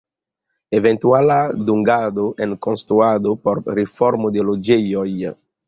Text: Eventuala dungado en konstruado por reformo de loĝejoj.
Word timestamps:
Eventuala 0.77 1.37
dungado 1.67 2.33
en 2.47 2.57
konstruado 2.69 3.37
por 3.45 3.63
reformo 3.79 4.35
de 4.35 4.49
loĝejoj. 4.51 5.09